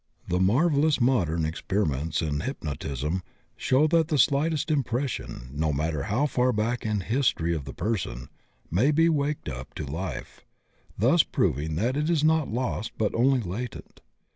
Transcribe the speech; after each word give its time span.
The 0.27 0.39
marvellous 0.39 0.99
modem 0.99 1.45
experiments 1.45 2.23
in 2.23 2.39
hypnotism 2.39 3.21
show 3.55 3.85
that 3.89 4.07
the 4.07 4.17
slightest 4.17 4.71
impression, 4.71 5.49
no 5.53 5.71
matter 5.71 6.01
how 6.05 6.25
far 6.25 6.51
back 6.51 6.83
in 6.87 6.97
the 6.97 7.05
history 7.05 7.53
of 7.53 7.65
the 7.65 7.73
person, 7.75 8.27
may 8.71 8.89
be 8.89 9.09
waked 9.09 9.47
up 9.47 9.75
to 9.75 9.85
life, 9.85 10.43
thus 10.97 11.21
proving 11.21 11.77
it 11.77 11.95
is 12.09 12.23
not 12.23 12.47
lost 12.49 12.93
but 12.97 13.13
only 13.13 13.41
latent. 13.41 14.01